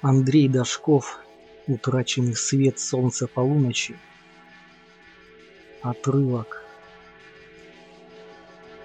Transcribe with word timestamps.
Андрей 0.00 0.48
Дашков, 0.48 1.18
утраченный 1.66 2.36
свет 2.36 2.78
солнца 2.78 3.26
полуночи. 3.26 3.98
Отрывок. 5.82 6.62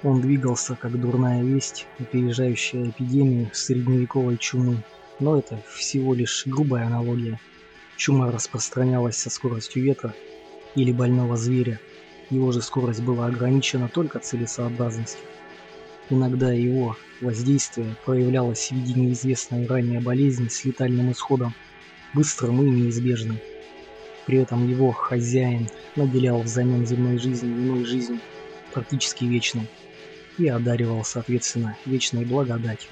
Он 0.01 0.21
двигался, 0.21 0.75
как 0.75 0.99
дурная 0.99 1.43
весть, 1.43 1.85
опережающая 1.99 2.89
эпидемию 2.89 3.51
средневековой 3.53 4.37
чумы. 4.39 4.83
Но 5.19 5.37
это 5.37 5.59
всего 5.69 6.15
лишь 6.15 6.47
грубая 6.47 6.87
аналогия. 6.87 7.39
Чума 7.95 8.31
распространялась 8.31 9.17
со 9.17 9.29
скоростью 9.29 9.83
ветра 9.83 10.15
или 10.73 10.91
больного 10.91 11.37
зверя. 11.37 11.79
Его 12.31 12.51
же 12.51 12.63
скорость 12.63 13.03
была 13.03 13.27
ограничена 13.27 13.87
только 13.87 14.17
целесообразностью. 14.17 15.21
Иногда 16.09 16.51
его 16.51 16.97
воздействие 17.21 17.95
проявлялось 18.05 18.67
в 18.67 18.71
виде 18.73 18.93
неизвестной 18.93 19.65
ранее 19.65 20.01
болезни 20.01 20.49
с 20.49 20.65
летальным 20.65 21.11
исходом, 21.11 21.53
быстрым 22.13 22.61
и 22.61 22.69
неизбежным. 22.69 23.39
При 24.25 24.39
этом 24.39 24.67
его 24.67 24.91
хозяин 24.91 25.69
наделял 25.95 26.41
взамен 26.41 26.85
земной 26.85 27.17
жизни 27.17 27.49
иной 27.49 27.85
жизнью, 27.85 28.19
практически 28.73 29.25
вечной, 29.25 29.69
и 30.37 30.47
одаривал, 30.47 31.03
соответственно, 31.05 31.77
вечной 31.85 32.25
благодатью. 32.25 32.91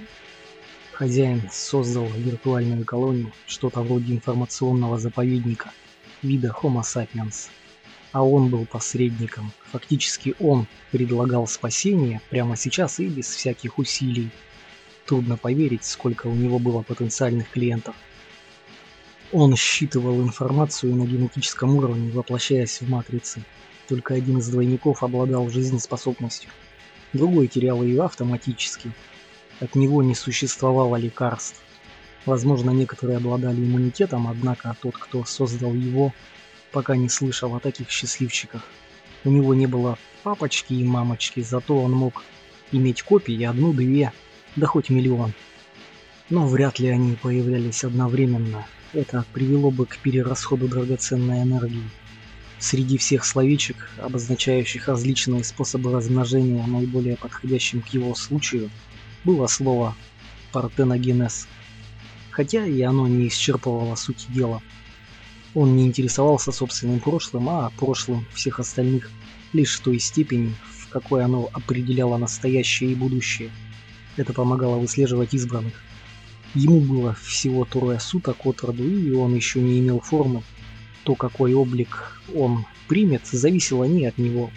Хозяин 0.94 1.42
создал 1.52 2.08
виртуальную 2.08 2.86
колонию, 2.86 3.34
что-то 3.46 3.82
вроде 3.82 4.14
информационного 4.14 4.98
заповедника, 4.98 5.72
вида 6.22 6.56
Homo 6.62 6.82
sapiens– 6.82 7.50
а 8.12 8.24
он 8.24 8.50
был 8.50 8.66
посредником. 8.66 9.52
Фактически 9.72 10.36
он 10.40 10.68
предлагал 10.92 11.48
спасение 11.48 12.22
прямо 12.30 12.56
сейчас 12.56 13.00
и 13.00 13.08
без 13.08 13.28
всяких 13.28 13.78
усилий. 13.80 14.30
Трудно 15.06 15.38
поверить, 15.38 15.86
сколько 15.86 16.28
у 16.28 16.36
него 16.36 16.60
было 16.60 16.82
потенциальных 16.82 17.50
клиентов. 17.50 17.96
Он 19.32 19.56
считывал 19.56 20.22
информацию 20.22 20.96
на 20.96 21.06
генетическом 21.06 21.76
уровне, 21.78 22.12
воплощаясь 22.12 22.82
в 22.82 22.90
матрицы. 22.90 23.44
Только 23.88 24.14
один 24.14 24.40
из 24.40 24.50
двойников 24.50 25.04
обладал 25.04 25.50
жизнеспособностью. 25.50 26.50
Другой 27.14 27.48
терял 27.48 27.82
ее 27.82 28.04
автоматически. 28.04 28.92
От 29.60 29.76
него 29.76 30.04
не 30.04 30.16
существовало 30.16 30.98
лекарств. 30.98 31.62
Возможно, 32.26 32.72
некоторые 32.72 33.18
обладали 33.18 33.58
иммунитетом, 33.58 34.28
однако 34.28 34.76
тот, 34.82 34.98
кто 34.98 35.24
создал 35.24 35.74
его, 35.74 36.14
пока 36.72 36.96
не 36.96 37.10
слышал 37.10 37.56
о 37.56 37.60
таких 37.60 37.90
счастливчиках. 37.90 38.66
У 39.24 39.30
него 39.30 39.54
не 39.54 39.68
было 39.68 39.98
папочки 40.24 40.74
и 40.74 40.84
мамочки, 40.84 41.42
зато 41.42 41.78
он 41.78 41.92
мог 41.92 42.24
иметь 42.72 43.04
копии 43.04 43.44
одну-две, 43.44 44.12
да 44.56 44.68
хоть 44.68 44.90
миллион. 44.90 45.34
Но 46.30 46.48
вряд 46.48 46.80
ли 46.80 46.88
они 46.88 47.16
появлялись 47.16 47.84
одновременно. 47.84 48.66
Это 48.94 49.26
привело 49.34 49.72
бы 49.72 49.86
к 49.86 49.98
перерасходу 49.98 50.68
драгоценной 50.68 51.44
энергии. 51.44 51.90
Среди 52.60 52.98
всех 52.98 53.26
словечек, 53.26 53.90
обозначающих 53.98 54.88
различные 54.88 55.44
способы 55.44 55.92
размножения, 55.92 56.66
наиболее 56.66 57.18
подходящим 57.18 57.82
к 57.82 57.88
его 57.88 58.14
случаю, 58.16 58.70
было 59.24 59.48
слово 59.48 59.96
«партеногенез». 60.52 61.48
Хотя 62.30 62.66
и 62.66 62.82
оно 62.82 63.08
не 63.08 63.28
исчерпывало 63.28 63.96
сути 63.96 64.26
дела– 64.30 64.62
он 65.54 65.76
не 65.76 65.86
интересовался 65.86 66.52
собственным 66.52 67.00
прошлым, 67.00 67.50
а 67.50 67.72
прошлым 67.78 68.26
всех 68.34 68.60
остальных 68.60 69.10
лишь 69.54 69.78
в 69.78 69.82
той 69.82 70.00
степени, 70.00 70.56
в 70.64 70.90
какой 70.90 71.24
оно 71.24 71.50
определяло 71.52 72.18
настоящее 72.18 72.92
и 72.92 72.96
будущее. 72.96 73.52
Это 74.18 74.34
помогало 74.34 74.78
выслеживать 74.78 75.34
избранных. 75.34 75.74
Ему 76.54 76.82
было 76.82 77.14
всего 77.14 77.66
трое 77.66 78.00
суток 78.00 78.46
от 78.46 78.62
роду, 78.62 78.84
и 78.84 79.12
он 79.12 79.36
еще 79.36 79.62
не 79.62 79.80
имел 79.80 80.00
формы. 80.00 80.44
То, 81.04 81.16
какой 81.16 81.54
облик 81.54 82.22
он 82.36 82.66
примет, 82.88 83.26
зависело 83.26 83.86
не 83.86 84.06
от 84.06 84.18
него. 84.18 84.52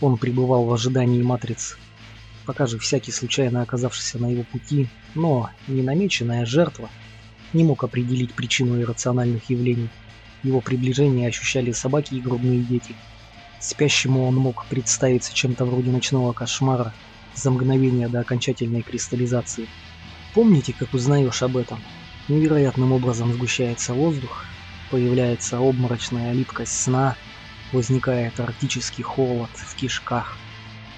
Он 0.00 0.18
пребывал 0.18 0.64
в 0.64 0.72
ожидании 0.72 1.22
матриц. 1.22 1.78
Пока 2.44 2.66
же 2.66 2.78
всякий 2.78 3.12
случайно 3.12 3.62
оказавшийся 3.62 4.18
на 4.18 4.26
его 4.26 4.42
пути, 4.42 4.88
но 5.14 5.50
не 5.68 5.82
намеченная 5.82 6.44
жертва, 6.44 6.90
не 7.52 7.64
мог 7.64 7.84
определить 7.84 8.34
причину 8.34 8.80
иррациональных 8.80 9.50
явлений. 9.50 9.88
Его 10.42 10.60
приближение 10.60 11.28
ощущали 11.28 11.72
собаки 11.72 12.14
и 12.14 12.20
грудные 12.20 12.60
дети. 12.60 12.94
Спящему 13.60 14.26
он 14.26 14.34
мог 14.36 14.66
представиться 14.66 15.32
чем-то 15.32 15.64
вроде 15.64 15.90
ночного 15.90 16.32
кошмара 16.32 16.92
за 17.34 17.50
мгновение 17.50 18.08
до 18.08 18.20
окончательной 18.20 18.82
кристаллизации. 18.82 19.68
Помните, 20.34 20.74
как 20.76 20.92
узнаешь 20.94 21.42
об 21.42 21.56
этом? 21.56 21.80
Невероятным 22.28 22.92
образом 22.92 23.32
сгущается 23.32 23.94
воздух, 23.94 24.44
появляется 24.90 25.58
обморочная 25.58 26.32
липкость 26.32 26.82
сна, 26.82 27.16
возникает 27.72 28.38
арктический 28.40 29.02
холод 29.02 29.50
в 29.54 29.74
кишках. 29.76 30.36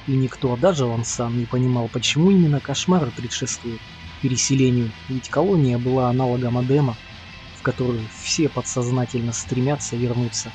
И 0.06 0.12
никто, 0.12 0.56
даже 0.56 0.84
он 0.84 1.04
сам, 1.04 1.38
не 1.38 1.46
понимал, 1.46 1.88
почему 1.88 2.30
именно 2.30 2.60
кошмары 2.60 3.10
предшествуют 3.10 3.80
переселению, 4.24 4.90
ведь 5.10 5.28
колония 5.28 5.76
была 5.76 6.08
аналогом 6.08 6.56
Адема, 6.56 6.96
которую 7.64 8.06
все 8.22 8.48
подсознательно 8.48 9.32
стремятся 9.32 9.96
вернуться. 9.96 10.50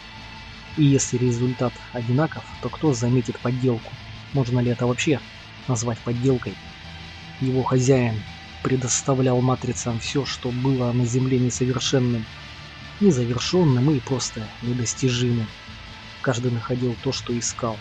И 0.76 0.84
если 0.84 1.18
результат 1.18 1.74
одинаков, 1.94 2.44
то 2.64 2.70
кто 2.70 2.94
заметит 2.94 3.38
подделку? 3.40 3.92
Можно 4.34 4.60
ли 4.60 4.72
это 4.72 4.88
вообще 4.88 5.20
назвать 5.68 6.00
подделкой? 6.00 6.56
Его 7.42 7.62
хозяин 7.62 8.16
предоставлял 8.64 9.40
матрицам 9.42 10.00
все, 10.00 10.26
что 10.26 10.50
было 10.50 10.92
на 10.92 11.06
Земле 11.06 11.38
несовершенным, 11.38 12.26
незавершенным 13.02 13.92
и 13.92 14.00
просто 14.00 14.42
недостижимым. 14.64 15.48
Каждый 16.22 16.52
находил 16.52 16.96
то, 17.04 17.12
что 17.12 17.38
искал. 17.38 17.78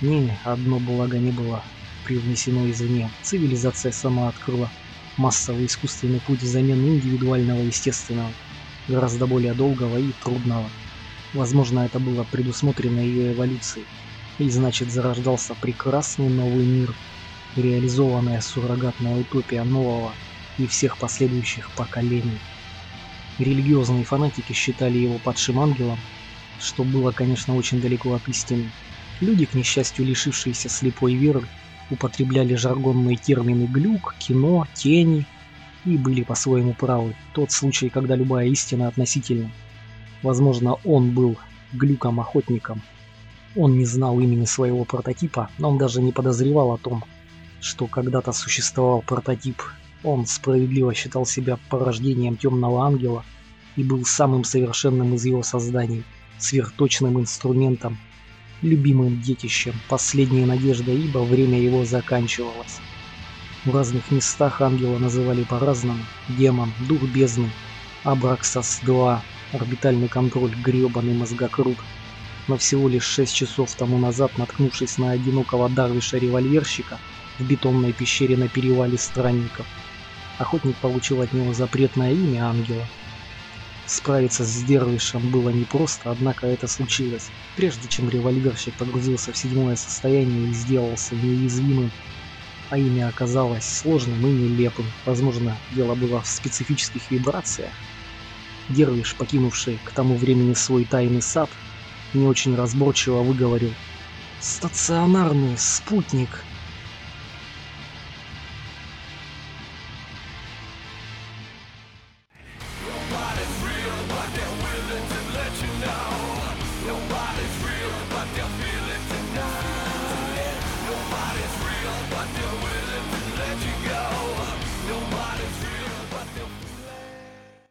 Ни 0.00 0.36
одно 0.44 0.78
благо 0.78 1.18
не 1.18 1.32
было 1.32 1.64
привнесено 2.04 2.70
извне. 2.70 3.10
Цивилизация 3.22 3.92
сама 3.92 4.28
открыла 4.28 4.70
массовый 5.16 5.66
искусственный 5.66 6.20
путь 6.20 6.42
взамен 6.42 6.84
индивидуального 6.84 7.60
естественного, 7.60 8.32
гораздо 8.88 9.26
более 9.26 9.54
долгого 9.54 9.98
и 9.98 10.12
трудного. 10.22 10.70
Возможно, 11.32 11.80
это 11.80 11.98
было 11.98 12.24
предусмотрено 12.24 13.00
ее 13.00 13.32
эволюцией, 13.32 13.86
и 14.38 14.48
значит 14.50 14.90
зарождался 14.90 15.54
прекрасный 15.54 16.28
новый 16.28 16.64
мир, 16.64 16.94
реализованная 17.56 18.40
суррогатная 18.40 19.16
утопия 19.16 19.62
нового 19.64 20.14
и 20.58 20.66
всех 20.66 20.96
последующих 20.98 21.70
поколений. 21.76 22.38
Религиозные 23.38 24.04
фанатики 24.04 24.52
считали 24.52 24.98
его 24.98 25.18
падшим 25.18 25.58
ангелом, 25.58 25.98
что 26.60 26.84
было, 26.84 27.10
конечно, 27.10 27.56
очень 27.56 27.80
далеко 27.80 28.14
от 28.14 28.28
истины. 28.28 28.70
Люди, 29.20 29.44
к 29.44 29.54
несчастью, 29.54 30.04
лишившиеся 30.04 30.68
слепой 30.68 31.14
веры, 31.14 31.48
употребляли 31.90 32.54
жаргонные 32.54 33.16
термины 33.16 33.66
«глюк», 33.66 34.14
«кино», 34.18 34.66
«тени» 34.74 35.26
и 35.84 35.96
были 35.96 36.22
по-своему 36.22 36.74
правы. 36.74 37.14
Тот 37.34 37.52
случай, 37.52 37.88
когда 37.88 38.16
любая 38.16 38.46
истина 38.46 38.88
относительна. 38.88 39.50
Возможно, 40.22 40.74
он 40.84 41.10
был 41.10 41.36
глюком-охотником. 41.72 42.82
Он 43.56 43.78
не 43.78 43.84
знал 43.84 44.18
имени 44.18 44.46
своего 44.46 44.84
прототипа, 44.84 45.50
но 45.58 45.70
он 45.70 45.78
даже 45.78 46.00
не 46.00 46.12
подозревал 46.12 46.72
о 46.72 46.78
том, 46.78 47.04
что 47.60 47.86
когда-то 47.86 48.32
существовал 48.32 49.02
прототип. 49.02 49.62
Он 50.02 50.26
справедливо 50.26 50.94
считал 50.94 51.26
себя 51.26 51.58
порождением 51.68 52.36
темного 52.36 52.84
ангела 52.84 53.24
и 53.76 53.82
был 53.82 54.04
самым 54.04 54.44
совершенным 54.44 55.14
из 55.14 55.24
его 55.24 55.42
созданий, 55.42 56.04
сверхточным 56.38 57.20
инструментом, 57.20 57.98
любимым 58.64 59.20
детищем, 59.20 59.74
последняя 59.88 60.46
надежда, 60.46 60.90
ибо 60.90 61.18
время 61.18 61.60
его 61.60 61.84
заканчивалось. 61.84 62.80
В 63.64 63.74
разных 63.74 64.10
местах 64.10 64.60
ангела 64.60 64.98
называли 64.98 65.44
по-разному. 65.44 66.00
Демон, 66.28 66.72
дух 66.88 67.02
бездны, 67.02 67.50
Абраксас-2, 68.04 69.20
орбитальный 69.52 70.08
контроль, 70.08 70.54
гребаный 70.54 71.14
мозгокрут. 71.14 71.78
Но 72.48 72.58
всего 72.58 72.88
лишь 72.88 73.04
шесть 73.04 73.34
часов 73.34 73.74
тому 73.74 73.98
назад, 73.98 74.36
наткнувшись 74.36 74.98
на 74.98 75.12
одинокого 75.12 75.68
Дарвиша-револьверщика 75.68 76.98
в 77.38 77.44
бетонной 77.44 77.92
пещере 77.92 78.36
на 78.36 78.48
перевале 78.48 78.98
странников, 78.98 79.66
охотник 80.38 80.76
получил 80.76 81.22
от 81.22 81.32
него 81.32 81.54
запретное 81.54 82.12
имя 82.12 82.46
ангела– 82.46 82.86
Справиться 83.86 84.44
с 84.44 84.62
Дервишем 84.62 85.30
было 85.30 85.50
непросто, 85.50 86.10
однако 86.10 86.46
это 86.46 86.66
случилось. 86.66 87.30
Прежде 87.54 87.86
чем 87.86 88.08
револьверщик 88.08 88.74
погрузился 88.76 89.32
в 89.32 89.36
седьмое 89.36 89.76
состояние 89.76 90.48
и 90.48 90.54
сделался 90.54 91.14
неуязвимым, 91.14 91.92
а 92.70 92.78
имя 92.78 93.08
оказалось 93.08 93.64
сложным 93.64 94.26
и 94.26 94.30
нелепым. 94.30 94.86
Возможно, 95.04 95.60
дело 95.70 95.94
было 95.94 96.22
в 96.22 96.26
специфических 96.26 97.10
вибрациях. 97.10 97.74
Дервиш, 98.70 99.14
покинувший 99.16 99.78
к 99.84 99.92
тому 99.92 100.16
времени 100.16 100.54
свой 100.54 100.86
тайный 100.86 101.20
сад, 101.20 101.50
не 102.14 102.26
очень 102.26 102.56
разборчиво 102.56 103.22
выговорил 103.22 103.70
«Стационарный 104.40 105.58
спутник». 105.58 106.46